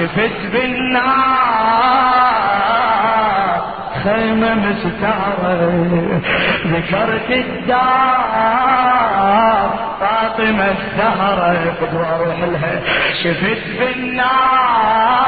شفت 0.00 0.40
بالنار 0.52 1.10
خيمة 4.04 4.54
مستعرة 4.54 6.20
ذكرت 6.66 7.30
الدار 7.30 7.80
فاطمة 10.00 10.64
الزهرة 10.70 11.74
قدوة 11.80 12.14
أروح 12.16 12.38
لها. 12.38 12.80
شفت 13.22 13.62
بالنار 13.78 15.20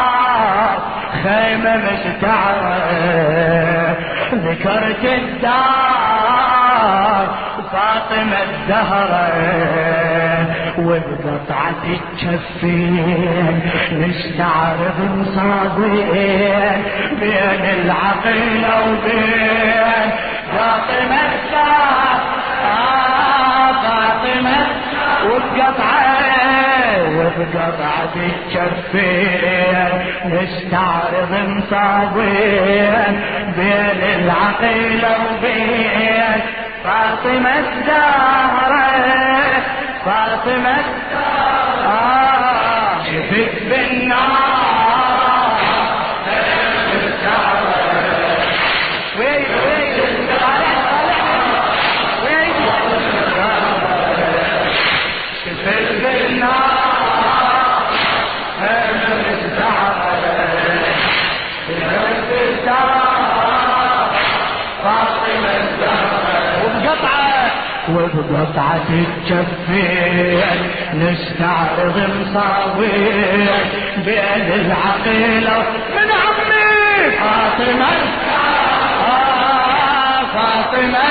خيمة 1.22 1.76
مستعرة 1.76 2.76
ذكرت 4.34 5.04
الدار 5.04 5.62
فاطمة 7.82 8.38
الزهرة 8.42 9.28
وبقطعة 10.78 11.82
الجفين 11.84 13.60
نستعرض 13.92 14.98
مصابين 15.16 16.82
بين 17.20 17.64
العقيلة 17.80 18.72
وبين 18.88 20.10
فاطمة 20.52 21.20
الزهرة 21.32 22.20
فاطمة 23.82 24.66
وبقطعة 25.26 26.12
وبقطعة 27.18 28.14
الجفين 28.16 29.88
نستعرض 30.24 31.32
مصابين 31.48 33.20
بين 33.56 34.00
العقيلة 34.20 35.16
وبين 35.26 36.40
فاطمة 36.84 37.58
الزهرة 37.58 38.92
فاطمة 40.04 40.76
آه 41.86 43.04
شفت 43.04 43.62
بالنار. 43.62 44.41
وبقطعة 68.14 68.88
الجفين 68.90 70.40
نستعرض 70.94 71.96
مصاوين 72.20 73.48
بين 74.04 74.48
العقيلة 74.52 75.58
من 75.94 76.10
عمي. 76.12 77.10
فاطمة. 77.18 77.92
فاطمة. 80.32 81.08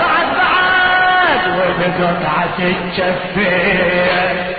بعد 0.00 0.28
بعد. 0.36 1.42
وبقطعة 1.58 2.58
الجفين 2.58 4.55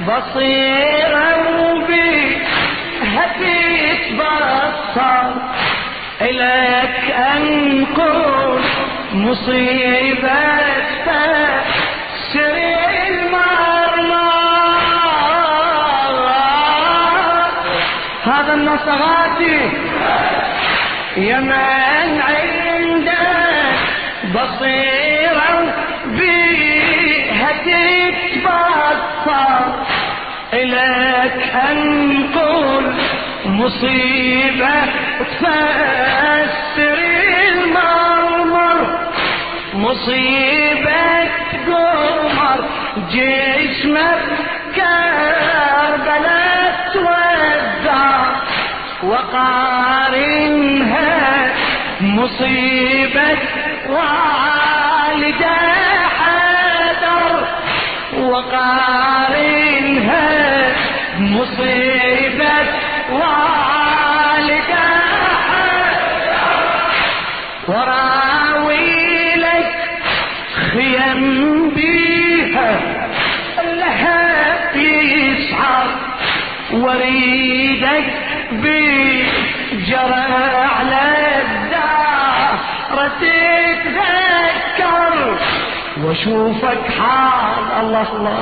بصيرة 0.00 1.28
وبي 1.60 2.36
هديت 3.16 4.20
بصر. 4.20 5.24
إليك 6.20 7.10
أنقل 7.10 8.60
مصيبة 9.12 10.60
سري 12.32 13.08
المرمى. 13.08 14.30
هذا 18.24 18.52
النصراتي 18.54 19.60
يا 21.16 21.40
من 21.40 22.20
عندك 22.20 23.20
بصيرة 24.34 24.99
تتبصر 29.30 29.72
إليك 30.52 31.54
أنقل 31.70 32.94
مصيبة 33.46 34.74
تفسر 35.40 36.98
المرمر 37.52 38.78
مصيبة 39.74 41.28
قمر 41.66 42.58
جسمك 43.12 44.22
كربلاء 44.76 46.74
توزع 46.94 48.10
وقارنها 50.10 51.10
مصيبة 52.00 53.38
والدة 53.88 55.60
مصيبة 61.40 62.52
والدة 63.10 64.88
وراوي 67.68 69.34
لك 69.34 69.74
خيم 70.72 71.70
بيها. 71.74 72.80
لها 73.62 74.76
يسعر 74.76 75.88
وريدك 76.72 78.06
بجرى 78.52 80.24
على 80.76 81.02
الدار 81.42 82.58
تتذكر 83.20 85.14
وأشوفك. 86.02 86.84
حال 86.98 87.66
الله 87.80 88.08
الله. 88.16 88.38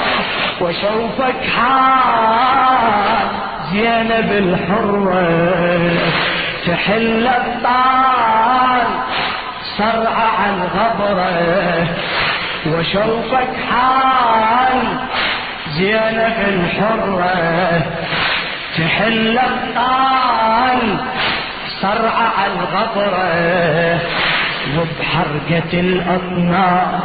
واشوفك 0.60 1.44
حال 1.56 3.28
زينب 3.72 4.32
الحرة 4.32 5.92
تحل 6.66 7.26
الطال 7.26 8.86
صرع 9.78 10.16
على 10.38 10.54
الغبرة 10.54 11.86
واشوفك 12.66 13.48
حال 13.70 14.82
زينب 15.68 16.36
الحرة 16.48 17.82
تحل 18.78 19.38
الطال 19.38 20.96
صرع 21.82 22.16
على 22.38 22.52
الغبرة 22.52 24.00
وبحرقة 24.76 25.72
الأطنار 25.80 27.00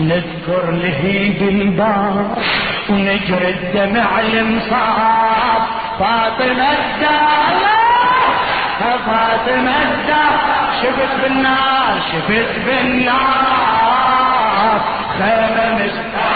نذكر 0.00 0.70
لهيب 0.70 1.42
البار. 1.42 2.36
ونجري 2.90 3.50
الدمع 3.50 4.20
المصاب 4.20 5.62
فاطمة 5.98 6.72
الدار 6.72 7.58
فاطمة 8.80 9.82
الدار 9.82 10.38
شفت 10.82 11.22
بالنار 11.22 12.00
شفت 12.12 12.58
بالنار. 12.66 13.88
خيمة 15.18 15.74
مستعرة 15.74 16.27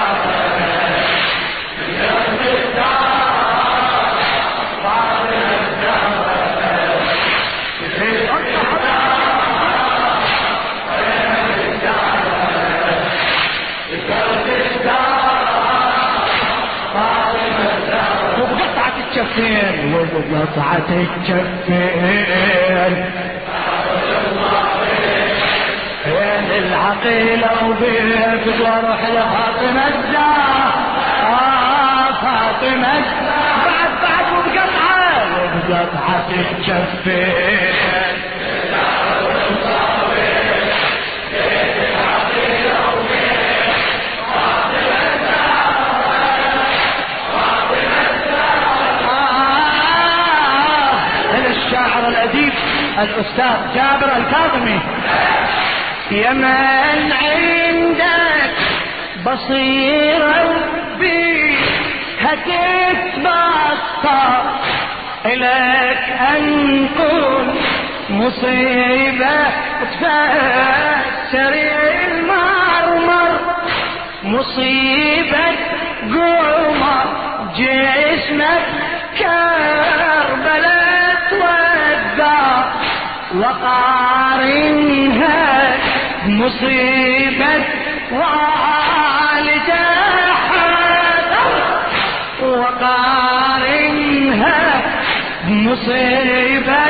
الجفين 19.38 19.94
وبقطعة 19.94 20.88
الجفين 20.88 22.26
بين 26.06 26.50
العقيلة 26.58 27.50
وبيت 27.68 28.60
وأروح 28.60 29.00
لفاطمة 29.08 29.88
الزهر 29.88 30.72
آه 31.22 32.12
فاطمة 32.12 33.00
بعد 33.64 33.90
بعد 34.02 34.26
وبقطعة 34.32 35.24
وبقطعة 35.42 36.28
الجفين 36.30 37.91
الأستاذ 53.02 53.74
جابر 53.74 54.16
الكاظمي. 54.16 54.80
يا 56.10 56.32
من 56.32 57.12
عندك 57.12 58.54
بصيرة 59.26 60.54
بي 60.98 61.56
هتتبطل 62.20 63.62
إليك 65.26 66.04
أنقل 66.36 67.54
مصيبة 68.10 69.36
تفسر 70.00 71.54
المرمر. 72.12 73.40
مصيبة 74.24 75.46
قمر 76.02 77.06
جسمك 77.56 78.66
وقارنها 83.36 85.30
مصيبة 86.26 87.64
والدة 88.12 89.82
وقارنها 93.52 94.82
مصيبة 95.48 96.86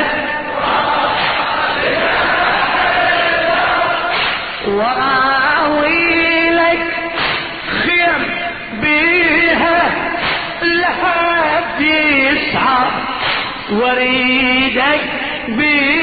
وراوي 5.13 6.49
لك 6.49 6.79
خيم 7.83 8.23
بيها 8.81 9.91
لحد 10.61 11.81
يسعى 11.81 12.87
وريدك 13.71 15.01
بالجرى 15.47 16.02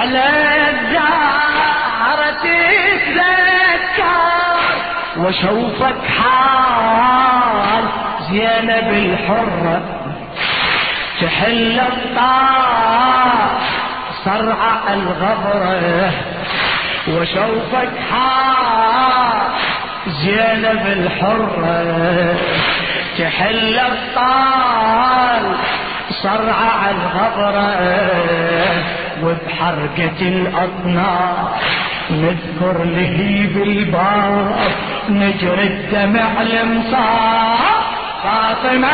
على 0.00 0.24
الدار 0.70 2.18
تتذكر 2.42 4.00
وشوفك 5.16 5.96
حال 6.18 7.84
زينب 8.30 8.88
الحرة 8.92 9.82
تحل 11.20 11.80
الطار 11.80 13.50
صرع 14.24 14.92
الغبرة 14.92 16.12
وشوفك 17.08 17.90
حار 18.10 19.50
زينب 20.06 20.86
الحرة 20.86 22.36
تحل 23.18 23.78
الطال 23.78 25.56
صرع 26.22 26.90
الغبرة 26.90 27.70
وبحركة 29.24 30.20
الأطنار 30.28 31.50
نذكر 32.10 32.84
لهيب 32.84 33.62
الباب 33.62 34.56
نجري 35.08 35.66
الدمع 35.66 36.42
المصاب 36.42 37.58
فاطمة 38.22 38.88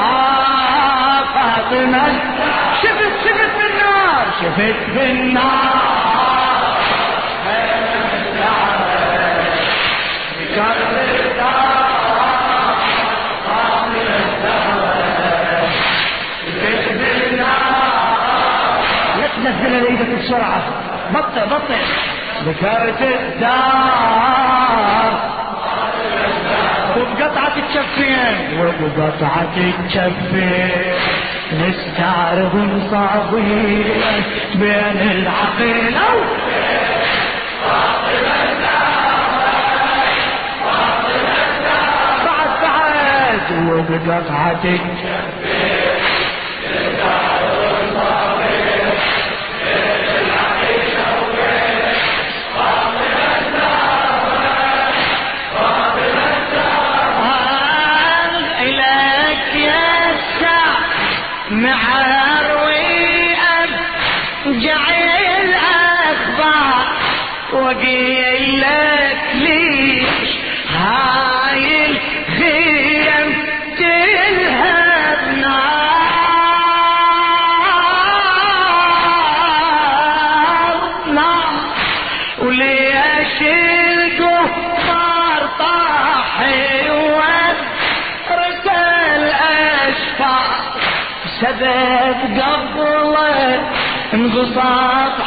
آه 0.00 1.20
فاطمة 1.34 2.08
شفت 2.82 3.12
شفت 3.24 3.54
بالنار. 3.58 4.24
شفت 4.40 4.90
بالنار. 4.94 5.97
بسرعة. 20.38 20.62
بطئ 21.14 21.46
بطئ. 21.46 21.82
ذكرت 22.46 23.02
الدار 23.02 24.68
وبقطعة 26.96 27.52
الشفين 27.68 28.60
وبقطعة 28.60 29.56
الشفين 29.56 30.94
نستعرض 31.52 32.82
صابين 32.90 34.22
بين 34.54 34.98
العقل 35.10 35.94
بعد 42.24 42.50
بعد. 42.62 43.52
وبقطعة 43.68 44.64
الشفين 44.64 45.17
مع 61.50 61.80
الرئاب 62.40 63.68
جعل 64.46 65.08
الأخبار 65.44 66.86
وقيل 67.52 68.64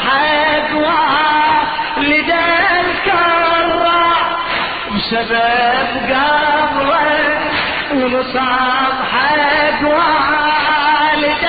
حق 0.06 0.72
والد 0.76 2.32
الكرة 2.80 4.14
بسبب 4.96 6.12
انقصاص 7.92 8.94
حق 9.12 9.82
والد 9.84 11.46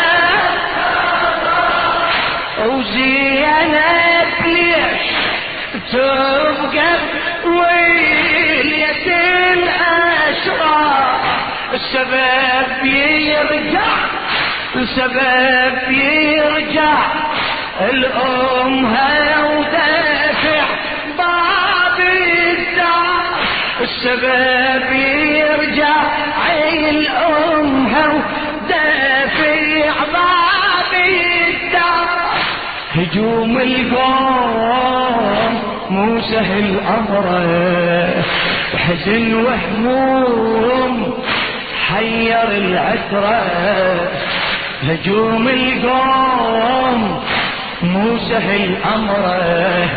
وزينب 2.66 4.46
ليش 4.46 5.06
تبقى 5.92 6.92
ويلية 7.44 9.06
الأشرار 9.52 11.20
السبب 11.74 12.84
يرجع 12.86 13.82
السبب 14.76 15.90
يرجع 15.92 16.94
الأمها 17.90 19.44
ودافع 19.44 20.64
باب 21.18 21.98
الدار 22.00 23.24
السبب 23.80 24.92
يرجع 25.36 25.96
الأمها 26.68 28.04
ودافع 28.08 29.92
باب 30.12 30.92
الدار 30.94 32.08
هجوم 32.94 33.58
القوم 33.58 35.52
مو 35.90 36.20
سهل 36.20 36.80
أمره 36.98 38.24
حزن 38.78 39.34
وهموم 39.34 41.14
حير 41.88 42.48
العترة 42.50 43.42
هجوم 44.82 45.48
القوم 45.48 47.22
مو 47.82 48.18
سهل 48.18 48.76
أمره 48.94 49.88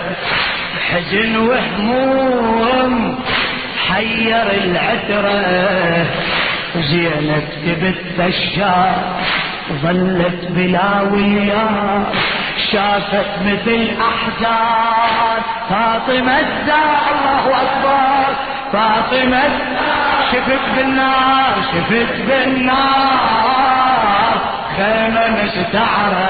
حزن 0.90 1.36
وهموم 1.36 3.20
حير 3.88 4.52
العترة 4.64 6.06
زينب 6.76 7.48
تبت 7.66 8.20
الشار 8.20 8.96
ظلت 9.84 10.42
بلا 10.50 11.02
وياه 11.02 12.04
شافت 12.72 13.32
مثل 13.46 13.82
أحزان. 14.02 15.42
فاطمة 15.70 16.40
الزهراء 16.40 17.12
الله 17.14 17.44
أكبر. 17.62 18.28
فاطمة 18.74 19.44
شفت 20.32 20.66
بالنار 20.76 21.56
شفت 21.74 22.16
بالنار. 22.28 23.56
خيمة 24.78 25.24
مستعرة 25.44 26.30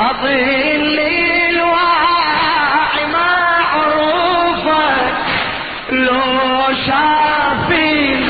أظل 0.00 0.98
الواعي 1.50 3.06
معروفة 3.12 4.86
لو 5.90 6.74
شافي 6.86 8.24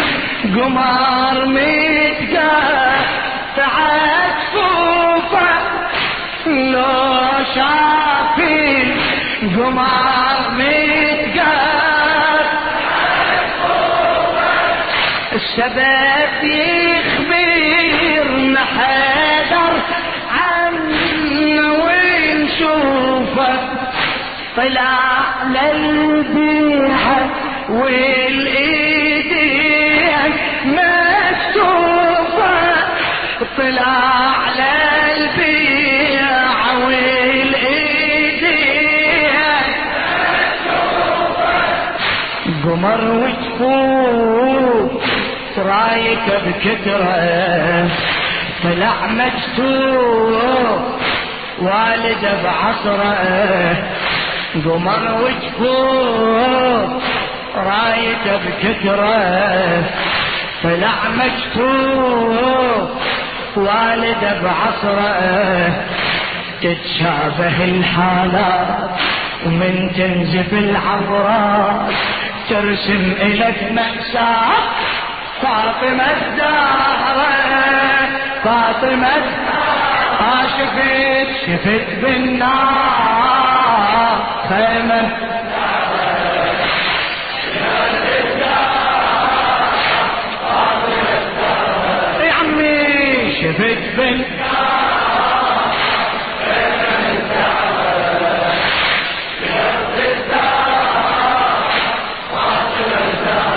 قمر 0.45 1.47
متقطع 1.47 2.51
صفوفة 4.53 5.49
لو 6.47 7.45
شافي 7.55 8.93
قمر 9.57 10.51
متقطع 10.51 11.61
الشباب 15.33 16.00
طلع 24.61 25.45
للبيعة 25.47 27.31
والايدين 28.91 29.41
مكتوفة 30.65 32.13
طلع 33.57 34.49
للبيعة 34.61 36.39
والايدين 36.87 37.71
قمر 42.65 43.01
وجفوف 43.11 44.91
رايك 45.59 46.27
بكترة 46.47 47.89
طلع 48.65 48.97
مكتوف 49.07 50.81
والد 51.63 52.25
بعصره. 52.45 53.77
قمر 54.55 55.23
وجفوف 55.23 57.03
رايته 57.57 58.37
بكثرة 58.37 59.85
طلع 60.63 60.95
مكتوب 61.15 62.91
والده 63.57 64.41
بعصره 64.43 65.85
تتشابه 66.63 67.65
الحالات 67.65 68.91
ومن 69.47 69.91
تنزف 69.97 70.53
العبرات 70.53 71.93
ترسم 72.49 73.13
إلك 73.23 73.73
مأساة 73.73 74.53
فاطمة 75.43 76.05
الزهرة 76.11 77.31
فاطمة 78.45 79.11
ما 80.21 80.43
شفت 80.57 80.81
شفت 81.47 81.89
بالنار. 82.03 83.31
خيمة. 84.49 85.03
يا 92.25 92.33
عمي 92.33 93.33
شفت 93.43 93.83
بن 93.97 94.25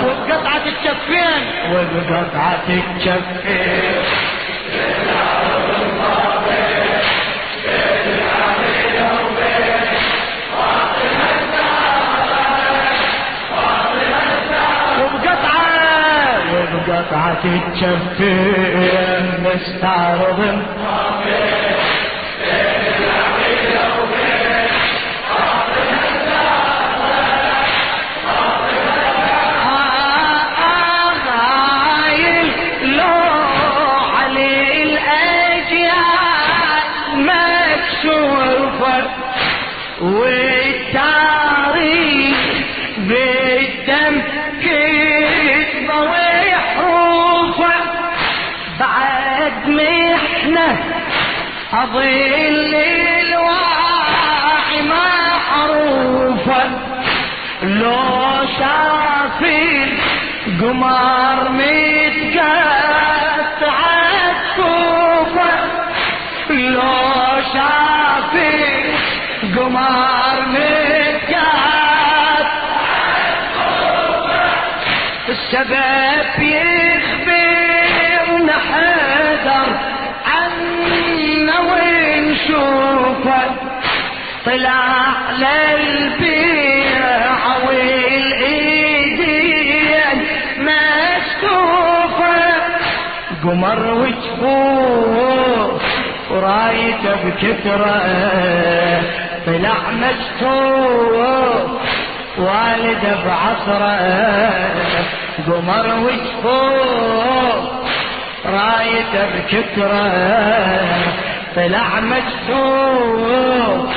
وبقطعة 0.04 0.62
الكفين. 0.66 1.42
وبقطعة 1.72 2.64
الكفين. 2.68 4.03
قطعة 16.88 17.42
الجفين 17.44 19.24
مستعرض. 19.44 20.40
أظل 51.74 52.74
الواعي 52.74 54.82
معروفة 54.88 56.64
لو 57.62 58.46
شافي 58.58 59.92
قمر 60.60 61.48
متقطع 61.50 62.94
الكوفة 64.30 65.52
لو 66.50 67.42
شافي 67.52 68.54
قمر 69.56 70.38
متقطع 70.48 71.54
السبب 75.28 76.38
يخبرنا 76.38 76.83
طلع 84.46 85.14
للبيع 85.38 86.96
والإيدين 88.74 89.36
مسكوفة 90.58 92.38
قمر 93.44 93.82
وجفوف 93.94 95.82
ورايته 96.30 97.14
بكثرة. 97.24 98.02
طلع 99.46 99.80
مشتوف 99.90 101.70
والده 102.38 103.14
بعصره. 103.24 103.98
قمر 105.46 105.86
وجفوف 106.04 107.64
رايته 108.46 109.22
بكثرة. 109.34 110.08
طلع 111.56 111.88
مكتوب 112.00 113.88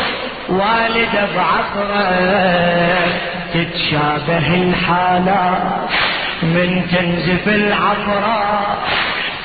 والده 0.49 1.27
بعصره 1.35 2.07
تتشابه 3.53 4.47
الحالات 4.55 5.89
من 6.43 6.87
تنزف 6.91 7.47
العفرات 7.47 8.77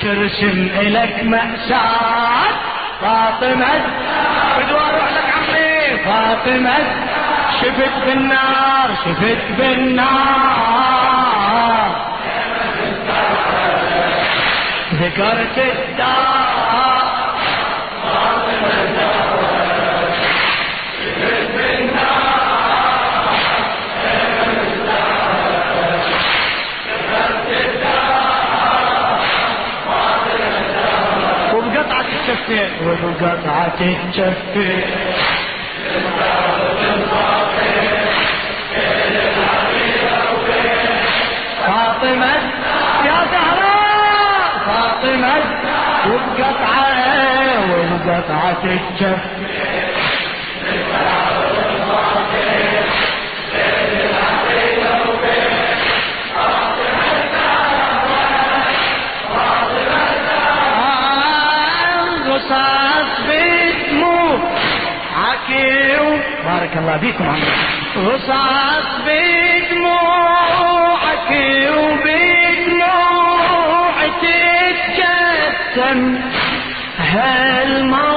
ترسم 0.00 0.68
إلك 0.80 1.24
مأساة. 1.24 2.52
فاطمة 3.00 3.74
بدو 4.58 4.76
أروح 4.76 5.08
لك 5.16 5.28
عمي. 5.36 5.98
فاطمة 6.04 6.78
شفت 7.60 7.96
بالنار 8.06 8.88
شفت 9.04 9.44
بالنار. 9.58 10.82
ذكرت 14.92 15.58
الدار. 15.58 16.51
وبقطعة 32.50 33.80
الجفين 33.80 34.80
فاطمة 41.66 42.34
يا 43.06 43.18
زهراء 43.32 44.52
فاطمة 44.66 45.34
وبقطعة 46.06 46.90
وبقطعة 47.72 48.62
الجفين 48.64 49.61
رصاص 67.96 68.84
بدموعك 69.06 70.50
وبدموع 71.78 73.16
تتكتم. 74.22 75.98
هالموقف 76.98 78.12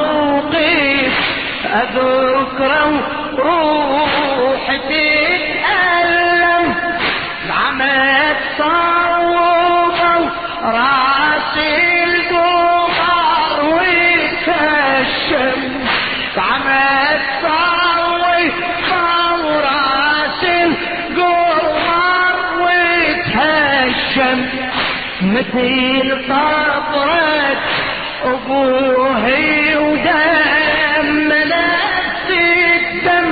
أذكره 1.66 3.25
مثل 25.54 26.28
طبرة 26.28 27.58
أبوهي 28.26 29.76
ودم 29.76 31.30
نفس 31.30 32.30
الدم. 32.30 33.30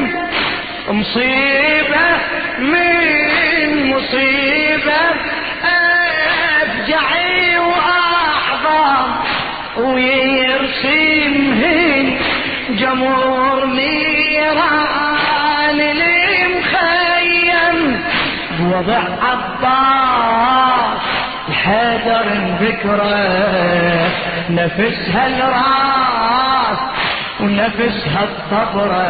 مصيبة 0.90 2.08
من 2.60 3.92
مصيبة 3.92 5.04
أفجعي 6.62 7.58
وأعظم. 7.58 9.10
ويرسمهن 10.74 12.06
جمهور 12.70 13.66
نيران 13.66 15.00
المخيم 15.80 17.78
بوضع 18.60 19.04
عباس 19.22 20.03
الحيدر 21.64 22.28
ذكرى 22.62 23.24
نفسها 24.50 25.28
الراس 25.28 26.80
ونفسها 27.40 28.24
الطبرة 28.24 29.08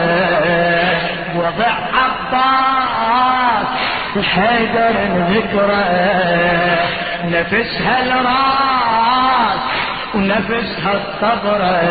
وضع 1.36 1.74
عباس 1.94 3.68
الحيدر 4.16 4.96
ذكرى 5.34 5.86
نفسها 7.26 8.04
الراس 8.06 9.60
ونفسها 10.16 10.94
الطبرة 10.94 11.82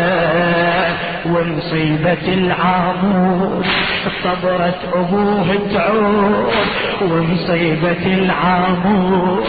ومصيبة 1.27 2.27
العامور. 2.35 3.65
طبرة 4.25 4.75
أبوه 4.95 5.49
تعود 5.75 6.53
ومصيبة 7.03 8.07
العامور. 8.07 9.45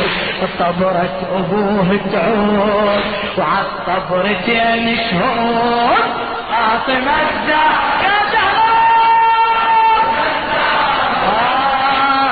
طبرة 0.60 1.28
أبوه 1.36 2.00
تعود 2.12 3.04
وعالطبرتين 3.38 4.98
شهور. 5.12 5.98
فاطمة 6.50 7.16
الزهراء 7.22 7.84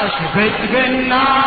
شفت 0.07 0.71
بالنار 0.71 1.41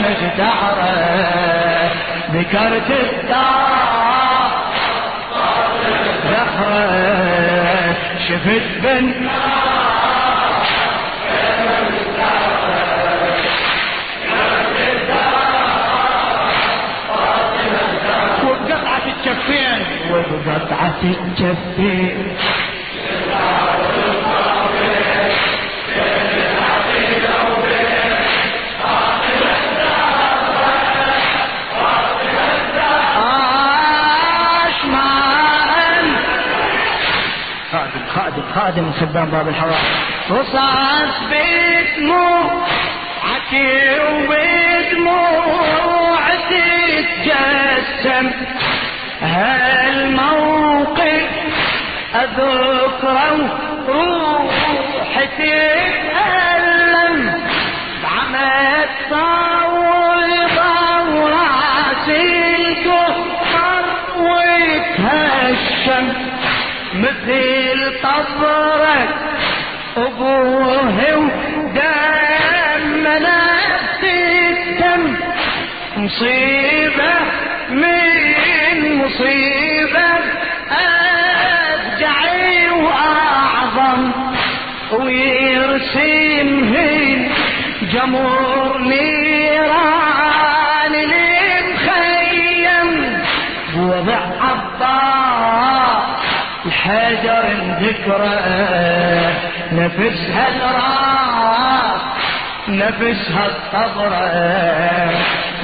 مش 0.00 0.20
تعرف 0.38 1.92
ذكرت 2.34 2.90
الدار. 2.90 3.99
شفت 8.30 8.82
بالنار 8.82 10.50
وبقطعة 18.44 19.02
الجفين 19.06 19.86
وبقطعة 20.12 21.00
الجفين 21.02 22.36
خادم 38.54 38.92
خدام 38.92 39.30
باب 39.30 39.48
الحوار 39.48 39.78
رصاص 40.30 41.14
بدموع 41.30 42.50
عكي 43.34 44.00
وبدموع 44.00 45.40
تتجسم 46.50 48.30
هالموقف 49.22 51.28
أذكره 52.14 53.58
روحي 53.88 55.26
تتألم 55.38 57.16
بعمد 58.02 58.88
صوبة 59.10 60.70
وراسي 61.14 62.56
الكفر 62.56 63.84
ويتهشم 64.18 66.06
مثل 66.94 67.59
طبرك 68.20 69.08
أبوه 69.96 71.16
ودم 71.16 73.06
نفس 73.06 74.02
الدم 74.04 75.16
مصيبة 75.96 77.14
من 77.70 78.98
مصيبة 78.98 80.10
أفجعي 80.70 82.70
وأعظم. 82.70 84.10
ويرسمهن 86.00 87.28
جمهور 87.92 88.39
ذكرى 97.90 98.36
نفسها 99.72 100.48
الراس 100.48 102.00
نفسها 102.68 103.46
الطبرة 103.46 104.30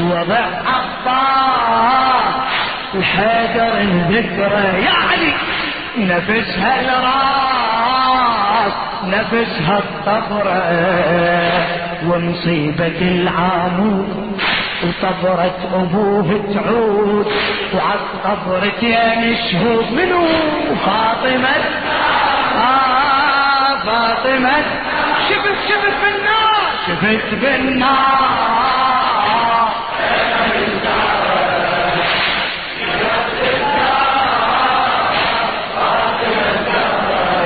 وضع 0.01 0.47
عطاء 0.67 2.23
الحجر 2.95 3.73
ذكرى 4.11 4.65
يعني 4.85 5.33
نفسها 5.99 6.81
الراس 6.81 8.73
نفسها 9.05 9.79
الطبرة 9.79 10.62
ومصيبة 12.07 12.99
العامود 13.01 14.41
وطبرة 14.85 15.55
أبوه 15.75 16.55
تعود 16.55 17.27
وعالطبرة 17.75 18.85
يا 18.85 19.35
شهود 19.53 19.93
منو؟ 19.93 20.27
فاطمة 20.87 21.55
فاطمة 23.87 24.62
شفت 25.29 25.57
شفت 25.68 25.94
بالنار 26.03 26.70
شفت 26.87 27.35
بالنار 27.35 28.16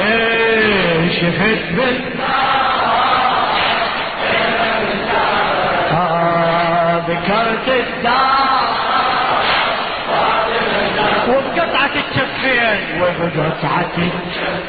إيه، 0.00 1.10
شفت 1.10 1.72
بالنار 1.72 2.10
آه 5.92 7.02
ذكرت 7.08 7.68
الدار. 7.68 8.40
وبقطعة 11.28 11.90
وبقطعتي 13.00 14.10
عاش 14.10 14.59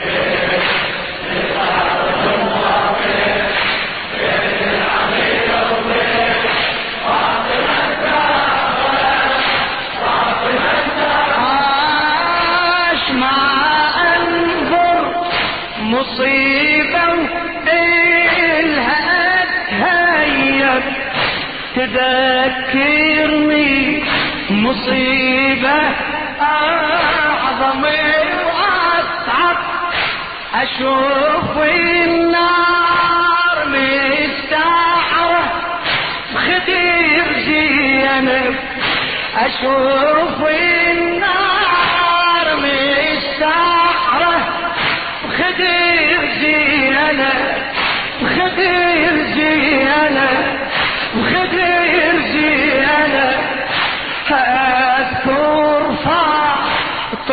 مصيبة 16.11 17.13
إلها 17.67 19.45
تهيب 19.69 20.83
تذكرني 22.71 24.03
مصيبة 24.49 25.81
أعظم 26.41 27.81
وأصعب 28.45 29.57
أشوف 30.55 31.57
النار 31.57 33.67
مستعرة 33.67 35.43
خدير 36.35 37.25
زينب. 37.45 38.55
أشوف 39.37 40.47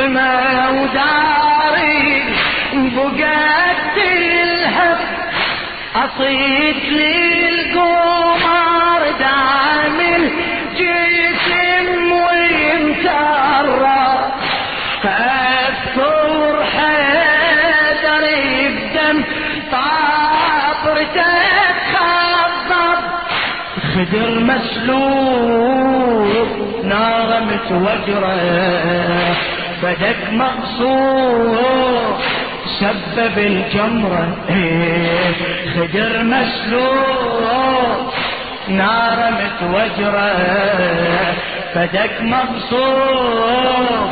فاطمة 0.09 0.71
وداري 0.71 2.23
بقت 2.75 3.97
الهب. 3.97 4.99
أصيد 5.97 6.77
للقمر 6.93 8.21
دعم 9.21 10.01
الجسم 10.01 11.87
ويمترى 12.13 13.53
فأذكر 15.03 16.65
حيدري 16.77 18.47
بدم 18.69 19.19
طاطرته 19.73 21.33
تخضب. 21.93 23.01
خدر 23.95 24.29
مسلوب 24.41 25.49
نار 26.85 27.29
متوجرة 27.41 28.37
فدك 29.89 30.33
مقصور 30.33 32.19
سبب 32.81 33.39
الجمرة. 33.39 34.29
خدر 35.75 36.23
مسلوب 36.23 38.13
نار 38.69 39.19
متوجرة. 39.39 40.33
فدك 41.75 42.15
مقصور 42.21 44.11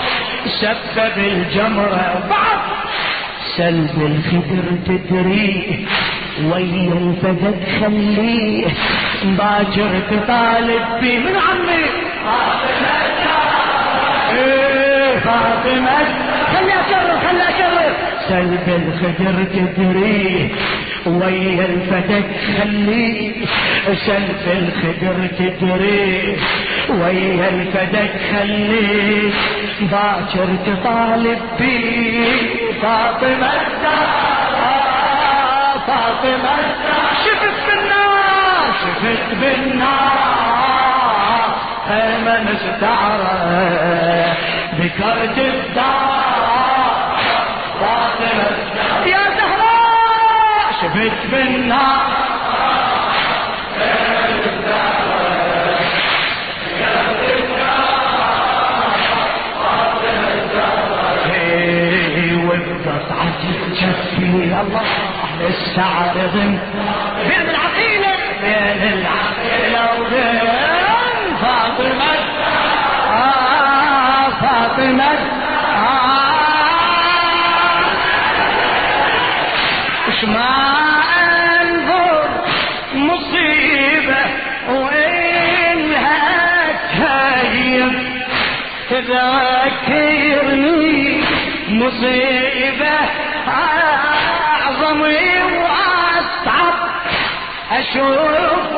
سبب 0.61 1.17
الجمرة. 1.19 2.25
بعض 2.31 2.63
سلب 3.57 3.97
الخدر 4.11 4.67
تدري 4.87 5.87
ويا 6.45 6.93
الفدك 6.93 7.61
خليه. 7.81 8.67
باكر 9.25 10.01
تطالب 10.11 10.85
بي 11.01 11.19
من 11.19 11.37
عمي؟ 11.37 11.85
فاطمة. 15.27 15.99
خلي 16.53 16.73
أكرر 16.81 17.19
خلي 17.27 17.43
أكرر. 17.43 17.93
سلب 18.29 18.67
الخدر 18.69 19.37
تدري 19.45 20.55
ويا 21.07 21.65
الفدك 21.65 22.29
خليه 22.59 23.47
سلب 24.07 24.45
الخدر 24.47 25.17
تدري 25.39 26.37
ويا 26.89 27.49
الفدك 27.49 28.13
خليه 28.33 29.31
باكر 29.81 30.49
تطالب 30.67 31.41
بي. 31.59 31.75
فاطمة. 32.83 33.51
الزهراء 33.67 34.87
فاطمة. 35.87 36.55
الزهراء 36.59 37.15
شفت 37.25 37.59
بالنار 37.67 38.73
شفت 38.83 39.29
بالنار 39.41 40.07
من 42.27 42.43
استعرى 42.49 43.37
ذكرت 44.81 45.39
الدار. 45.39 47.17
فاطمة 47.81 48.51
يا 49.07 49.19
زهراء! 49.37 50.73
شفت 50.83 51.31
بالنار 51.31 52.07
وبقطعة 62.47 63.41
الجفي 63.45 64.61
الله 64.61 64.83
نستعرض 65.49 66.37
بين 67.29 67.49
العقيلة. 67.51 68.13
بين 68.43 68.93
العقيلة. 68.93 69.36
آه 75.77 76.27
وش 80.09 80.25
ما 80.25 80.57
أنظر 81.61 82.29
مصيبة 82.95 84.23
وإنها 84.69 86.23
تهيب 86.99 87.93
تذكرني 89.87 90.95
مصيبة 91.69 92.99
أعظم 93.49 95.01
وأصعب. 95.01 96.75
أشوف 97.71 98.73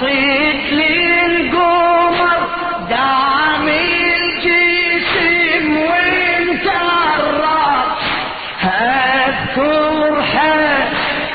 أصيد 0.00 0.60
للقمر 0.72 2.38
دعم 2.90 3.68
الجسم 3.68 5.66
وانت 5.76 6.66
الراب 7.18 7.88
اذكر 8.64 10.22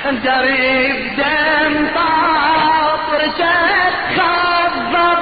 حدري 0.03 0.73
بدم 0.93 1.73
طاطر 1.95 3.21
تتخضب 3.37 5.19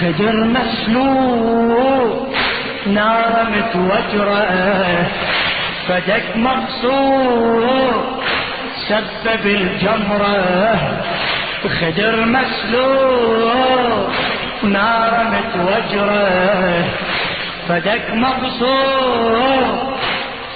خدر 0.00 0.36
مسلوب 0.44 2.34
نار 2.86 3.34
متوجرة 3.50 4.44
فدك 5.88 6.26
مقصور 6.36 7.94
سبب 8.88 9.44
الجمرة. 9.46 10.40
خدر 11.68 12.24
مسلوب 12.24 14.10
نار 14.62 15.24
متوجرة 15.32 16.84
فدك 17.68 18.10
مقصور 18.14 19.94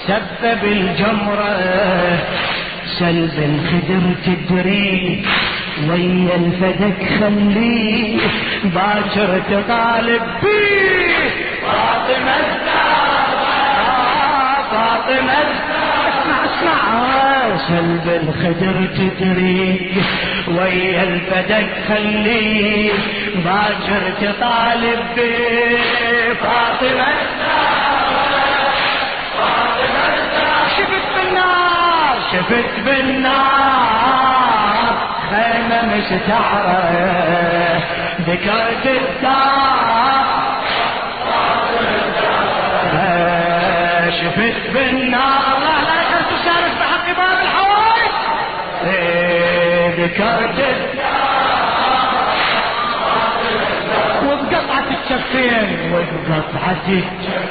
سبب 0.07 0.65
الجمرة. 0.65 2.19
سلب 2.99 3.37
الخدر 3.39 4.15
تدري 4.27 5.25
ويا 5.89 6.37
الفدك 6.37 7.01
خليه 7.21 8.19
باكر 8.65 9.41
تطالب 9.51 10.23
بيه 10.43 11.31
فاطمة 11.63 12.37
فاطمة 14.71 15.43
اسمع 16.09 16.45
اسمع 16.45 16.79
سلب 17.69 18.07
الخدر 18.23 18.77
تدري 18.97 19.93
ويا 20.49 21.03
الفدك 21.03 21.69
خليه 21.89 22.93
باكر 23.45 24.03
تطالب 24.21 25.01
بيه 25.17 26.33
فاطمة 26.35 27.07
شفت 30.77 31.07
من 31.17 31.39
شفت 32.33 32.75
بالنار 32.85 34.15
خيمة 35.31 35.79
مستعرة 35.97 36.83
ذكرت 38.21 38.87
الدار 38.87 40.25
شفت 44.11 44.71
بالنار. 44.75 45.74
ذكرت 49.99 50.59
وبقطعة 54.25 54.89
الشفين. 54.91 55.93
وبقطعة 55.93 56.87
الشفين. 56.89 57.44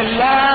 الله 0.00 0.45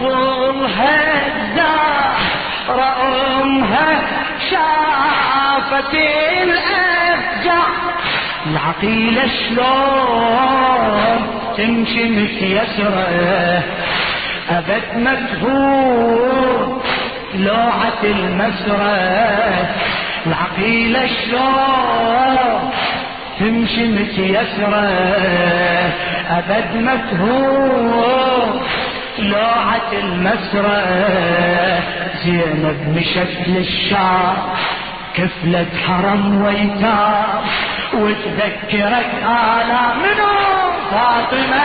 قبلها 0.00 1.26
الدار 1.26 2.18
أمها 3.42 4.00
شافت 4.50 5.94
الأفجع 6.42 7.62
العقيلة 8.46 9.26
شلون 9.48 11.20
تمشي 11.56 12.04
متيسرة 12.08 13.62
أبد 14.50 14.82
مكهور 14.96 16.82
لوعة 17.34 18.02
المسرة. 18.04 18.96
العقيلة 20.26 21.06
شلون 21.06 22.70
تمشي 23.40 23.84
متيسرة 23.88 24.88
أبد 26.30 26.70
مكهور 26.76 28.62
لوعة 29.20 29.92
المسرة 29.92 30.82
زينب 32.24 32.96
مشت 32.96 33.48
للشعر 33.48 34.36
كفلت 35.14 35.68
حرم 35.86 36.42
ويتام 36.42 37.40
وتذكرك 37.94 39.10
آلا 39.22 39.94
منو؟ 39.94 40.38
فاطمة 40.90 41.64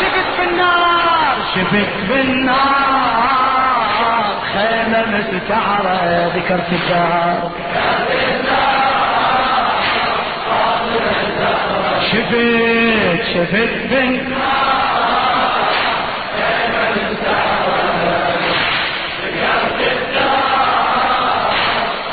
شفت 0.00 0.40
بالنار 0.40 1.36
شفت 1.54 1.92
بالنار 2.08 3.34
خيمة 4.54 5.04
مستعرة 5.06 6.32
ذكرت 6.36 6.72
الدار. 6.72 7.50
شفت 12.14 13.34
شفت 13.34 13.88
بالنار 13.90 14.44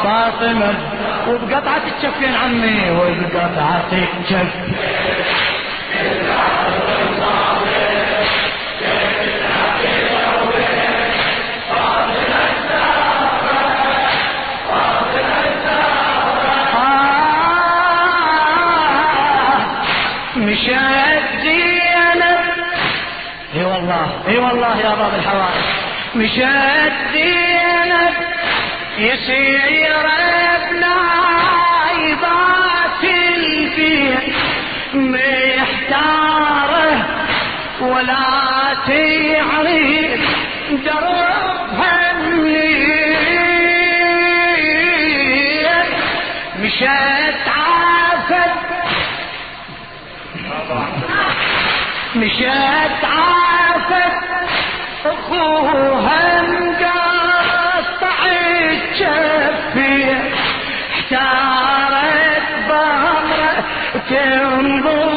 فاطمة 0.03 0.73
وبقطعة 1.27 1.81
الشفين 1.97 2.35
عمي 2.35 2.91
وبقطعة 2.91 3.91
الشف 3.93 4.53
والله 24.51 24.77
يا 24.79 24.95
باب 24.95 25.13
الحوائج. 25.15 25.63
مشات 26.15 26.91
زينب 27.13 28.13
يسير 28.97 30.05
ابن 30.55 30.83
عيبات 31.87 33.03
الفيل. 33.03 34.33
محتاره 34.93 36.15
ولا 37.81 38.73
تعرف 38.87 40.21
دربها 40.85 42.13
منين 42.13 42.81
مشت 46.59 47.47
عافت. 47.47 48.53
مشت 52.15 53.03
عافت. 53.03 54.30
اخوها 55.05 56.41
مقطع 56.41 58.19
الشفي 58.71 60.17
احتارت 60.91 62.47
بامره 62.67 63.63
تنظر 64.09 65.10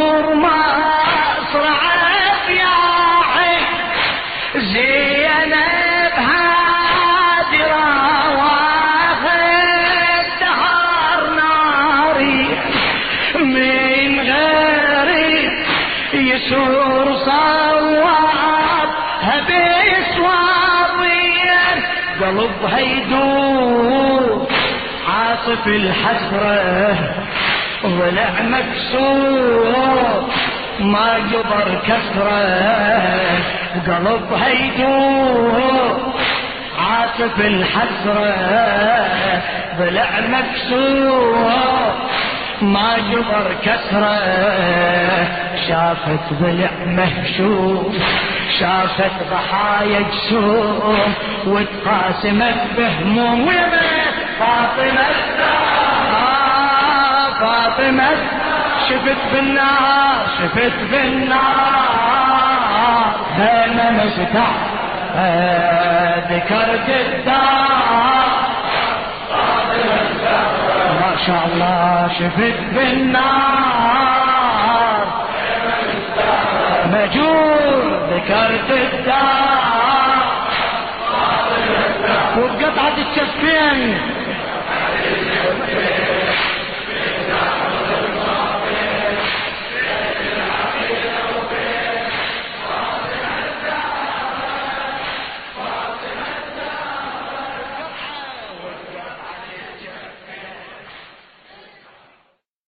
عاصف 25.44 25.66
الحسرة 25.66 26.98
ضلع 27.86 28.32
مكسور 28.42 30.28
ما 30.80 31.18
جبر 31.32 31.80
كسرة. 31.86 32.44
قلبها 33.86 34.48
يدور 34.48 36.12
عاصف 36.78 37.40
الحسرة 37.40 38.34
ضلع 39.78 40.10
مكسور 40.28 41.92
ما 42.62 42.96
جبر 43.12 43.56
كسرة. 43.64 44.18
شافت 45.68 46.32
ضلع 46.32 46.70
مهشوم 46.86 47.94
شافت 48.60 49.12
ضحايا 49.30 50.00
جسوم 50.00 51.14
وتقاسمت 51.46 52.60
بهموم 52.76 53.48
ويبت 53.48 54.13
فاطمة 54.38 55.06
آه 56.12 57.30
فاطمة 57.40 58.10
شفت 58.88 59.18
بالنار 59.32 60.26
شفت 60.38 60.76
بالنار 60.90 61.44
هنا 63.38 63.90
مستع 63.90 64.46
ذكرت 66.30 66.88
الدار 66.88 68.24
ما 71.00 71.16
شاء 71.26 71.42
الله 71.46 72.08
شفت 72.18 72.58
بالنار 72.74 73.44
مجور 76.86 78.00
ذكرت 78.10 78.70
الدار 78.70 79.44
وبقطعة 82.38 82.96
الشفين 82.98 83.98